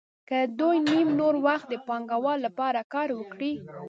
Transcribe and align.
که 0.29 0.37
دوی 0.59 0.77
نیم 0.89 1.07
نور 1.19 1.35
وخت 1.45 1.65
د 1.71 1.75
پانګوال 1.87 2.39
لپاره 2.47 2.79
کار 2.93 3.09
وکړي 3.19 3.53